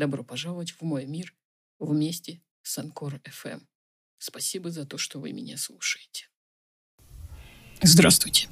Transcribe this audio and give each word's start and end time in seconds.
Добро 0.00 0.24
пожаловать 0.24 0.70
в 0.70 0.80
мой 0.80 1.04
мир 1.04 1.34
вместе 1.78 2.40
с 2.62 2.78
Анкор 2.78 3.16
FM. 3.16 3.60
Спасибо 4.16 4.70
за 4.70 4.86
то, 4.86 4.96
что 4.96 5.20
вы 5.20 5.32
меня 5.32 5.58
слушаете. 5.58 6.28
Здравствуйте. 7.82 8.48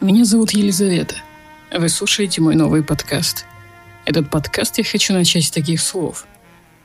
Меня 0.00 0.24
зовут 0.24 0.50
Елизавета. 0.50 1.14
Вы 1.72 1.88
слушаете 1.88 2.40
мой 2.40 2.56
новый 2.56 2.82
подкаст. 2.82 3.44
Этот 4.04 4.32
подкаст 4.32 4.78
я 4.78 4.84
хочу 4.84 5.12
начать 5.12 5.44
с 5.44 5.52
таких 5.52 5.80
слов. 5.80 6.26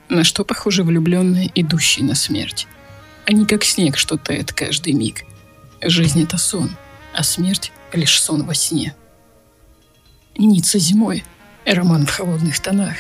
На 0.08 0.24
что 0.24 0.46
похожи 0.46 0.84
влюбленные, 0.84 1.52
идущие 1.56 2.06
на 2.06 2.14
смерть? 2.14 2.68
Они 3.26 3.48
как 3.48 3.64
снег, 3.64 3.98
что 3.98 4.18
тает 4.18 4.54
каждый 4.54 4.94
миг. 4.94 5.24
Жизнь— 5.82 6.22
это 6.26 6.38
сон, 6.38 6.70
а 7.12 7.24
смерть— 7.24 7.72
лишь 7.92 8.22
сон 8.22 8.46
во 8.46 8.54
сне. 8.54 8.96
Ницца 10.38 10.78
зимой. 10.78 11.24
Роман 11.66 12.06
в 12.06 12.12
холодных 12.12 12.60
тонах. 12.60 12.98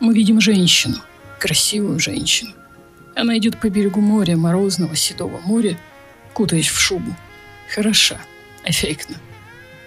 Мы 0.00 0.14
видим 0.14 0.40
женщину, 0.40 0.96
красивую 1.38 1.98
женщину. 1.98 2.52
Она 3.16 3.36
идет 3.38 3.60
по 3.60 3.68
берегу 3.68 4.00
моря, 4.00 4.36
морозного 4.36 4.94
седого 4.94 5.40
моря, 5.40 5.78
кутаясь 6.34 6.68
в 6.68 6.78
шубу— 6.78 7.14
Хороша. 7.74 8.18
Эффектно. 8.64 9.16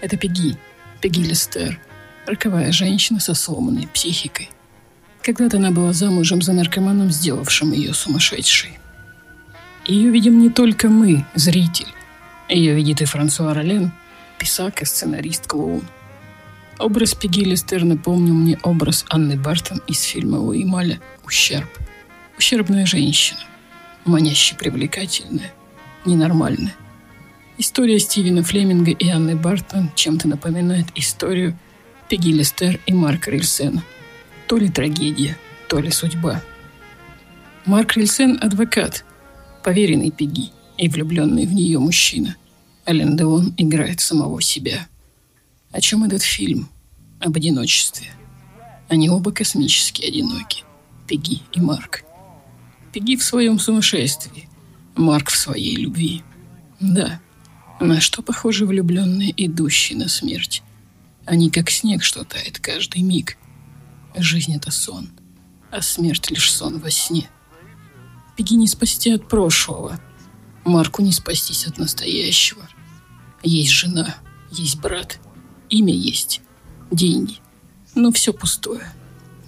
Это 0.02 0.18
Пеги. 0.18 0.56
Пеги 1.02 1.24
Листер. 1.24 1.80
Роковая 2.28 2.72
женщина 2.72 3.20
со 3.20 3.34
сломанной 3.34 3.88
психикой. 3.88 4.50
Когда-то 5.24 5.58
она 5.58 5.72
была 5.72 5.94
замужем 5.94 6.42
за 6.42 6.54
наркоманом, 6.54 7.12
сделавшим 7.12 7.72
ее 7.72 7.94
сумасшедшей. 7.94 8.78
Ее 9.86 10.12
видим 10.12 10.40
не 10.40 10.50
только 10.50 10.90
мы, 10.90 11.26
зритель. 11.34 11.88
Ее 12.50 12.76
видит 12.76 13.02
и 13.02 13.06
Франсуа 13.06 13.54
Ролен, 13.54 13.92
писак 14.38 14.82
и 14.84 14.86
сценарист-клоун. 14.86 15.84
Образ 16.82 17.14
Пеги 17.14 17.44
Листер 17.44 17.84
напомнил 17.84 18.34
мне 18.34 18.58
образ 18.64 19.06
Анны 19.08 19.38
Бартон 19.38 19.84
из 19.86 20.02
фильма 20.02 20.38
Луи 20.38 20.66
Маля 20.66 21.00
«Ущерб». 21.24 21.70
Ущербная 22.40 22.88
женщина, 22.88 23.40
маняще 24.04 24.56
привлекательная, 24.56 25.54
ненормальная. 26.08 26.74
История 27.60 28.00
Стивена 28.00 28.42
Флеминга 28.42 28.90
и 28.90 29.10
Анны 29.10 29.36
Бартон 29.36 29.92
чем-то 29.94 30.28
напоминает 30.28 30.88
историю 30.96 31.56
Пегги 32.10 32.32
Листер 32.32 32.80
и 32.88 32.94
Марка 32.94 33.30
Рильсена. 33.30 33.84
То 34.48 34.58
ли 34.58 34.68
трагедия, 34.68 35.38
то 35.70 35.78
ли 35.78 35.92
судьба. 35.92 36.42
Марк 37.66 37.96
Рильсен– 37.96 38.40
адвокат, 38.42 39.06
поверенный 39.64 40.10
Пегги 40.10 40.50
и 40.80 40.90
влюбленный 40.90 41.46
в 41.46 41.54
нее 41.54 41.78
мужчина. 41.78 42.38
Ален 42.88 43.16
Деон 43.16 43.54
играет 43.58 44.00
самого 44.00 44.42
себя. 44.42 44.88
О 45.72 45.80
чем 45.80 46.04
этот 46.04 46.22
фильм? 46.22 46.70
Об 47.20 47.38
одиночестве. 47.38 48.12
Они 48.90 49.10
оба 49.10 49.32
космически 49.32 50.04
одиноки. 50.04 50.64
Пегги 51.08 51.42
и 51.54 51.62
Марк. 51.62 52.04
Пегги 52.94 53.16
в 53.16 53.24
своем 53.24 53.58
сумасшествии, 53.58 54.50
Марк 54.96 55.30
в 55.30 55.38
своей 55.38 55.76
любви. 55.78 56.24
Да, 56.80 57.22
на 57.80 58.02
что 58.02 58.22
похожи 58.22 58.66
влюбленные, 58.66 59.34
идущие 59.38 59.98
на 59.98 60.10
смерть? 60.10 60.62
Они 61.26 61.50
как 61.50 61.70
снег, 61.70 62.04
что 62.04 62.26
тает 62.26 62.60
каждый 62.60 63.02
миг. 63.02 63.38
Жизнь— 64.16 64.56
это 64.56 64.72
сон, 64.72 65.10
а 65.70 65.82
смерть— 65.82 66.30
лишь 66.32 66.52
сон 66.52 66.80
во 66.80 66.92
сне. 66.92 67.30
Беги 68.38 68.56
не 68.56 68.68
спасти 68.68 69.12
от 69.12 69.28
прошлого, 69.30 70.02
Марку 70.66 71.02
не 71.02 71.14
спастись 71.14 71.66
от 71.66 71.78
настоящего. 71.78 72.68
Есть 73.42 73.72
жена, 73.72 74.16
есть 74.52 74.80
брат, 74.80 75.20
имя 75.72 75.94
есть, 75.94 76.42
деньги. 76.92 77.38
Но 77.96 78.12
все 78.12 78.32
пустое. 78.32 78.84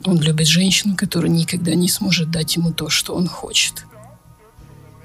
Он 0.03 0.19
любит 0.19 0.47
женщину, 0.47 0.95
которая 0.97 1.31
никогда 1.31 1.75
не 1.75 1.87
сможет 1.87 2.31
дать 2.31 2.55
ему 2.55 2.73
то, 2.73 2.89
что 2.89 3.13
он 3.13 3.27
хочет. 3.27 3.85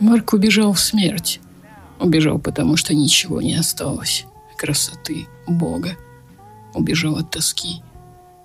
Марк 0.01 0.33
убежал 0.33 0.73
в 0.73 0.81
смерть, 0.81 1.41
Убежал, 1.99 2.39
потому 2.39 2.77
что 2.77 2.95
ничего 2.95 3.43
не 3.43 3.55
осталось. 3.55 4.25
Красоты, 4.57 5.27
Бога. 5.47 5.97
Убежал 6.75 7.17
от 7.17 7.31
тоски. 7.31 7.83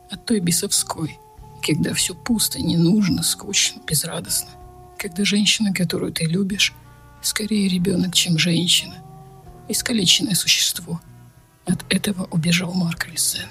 От 0.10 0.26
той 0.26 0.40
бесовской. 0.40 1.20
Когда 1.66 1.94
все 1.94 2.16
пусто, 2.16 2.60
не 2.60 2.78
нужно, 2.78 3.24
скучно, 3.24 3.82
безрадостно. 3.88 4.50
Когда 4.98 5.24
женщина, 5.24 5.74
которую 5.74 6.12
ты 6.12 6.26
любишь, 6.26 6.74
скорее 7.22 7.68
ребенок, 7.68 8.16
чем 8.16 8.38
женщина. 8.38 8.96
Искалеченное 9.70 10.36
существо. 10.36 11.00
От 11.66 11.86
этого 11.90 12.28
убежал 12.32 12.74
Марк 12.74 13.08
Лисен. 13.08 13.48